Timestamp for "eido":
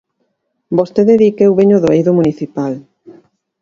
1.97-2.11